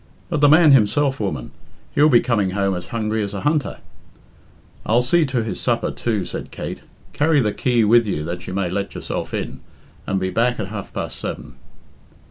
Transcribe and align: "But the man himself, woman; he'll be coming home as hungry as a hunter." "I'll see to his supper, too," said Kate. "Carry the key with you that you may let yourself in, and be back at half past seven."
"But 0.29 0.41
the 0.41 0.49
man 0.49 0.71
himself, 0.71 1.19
woman; 1.19 1.51
he'll 1.93 2.09
be 2.09 2.21
coming 2.21 2.49
home 2.57 2.73
as 2.73 2.87
hungry 2.87 3.21
as 3.21 3.35
a 3.35 3.41
hunter." 3.41 3.77
"I'll 4.83 5.03
see 5.03 5.27
to 5.27 5.43
his 5.43 5.61
supper, 5.61 5.91
too," 5.91 6.25
said 6.25 6.49
Kate. 6.49 6.79
"Carry 7.13 7.39
the 7.39 7.53
key 7.53 7.83
with 7.83 8.07
you 8.07 8.23
that 8.23 8.47
you 8.47 8.53
may 8.55 8.71
let 8.71 8.95
yourself 8.95 9.31
in, 9.31 9.59
and 10.07 10.19
be 10.19 10.31
back 10.31 10.59
at 10.59 10.69
half 10.69 10.91
past 10.91 11.19
seven." 11.19 11.53